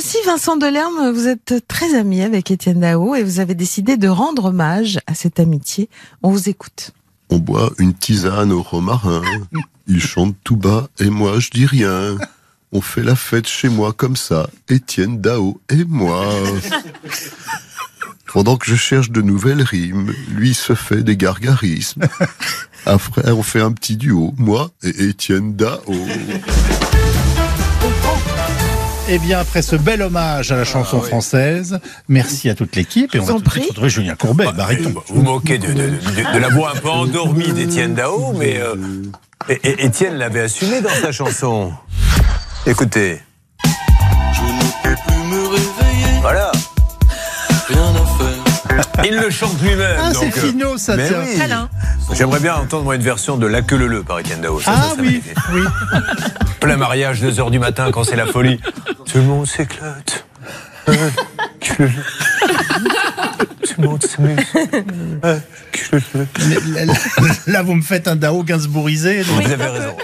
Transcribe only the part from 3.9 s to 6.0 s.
de rendre hommage à cette amitié.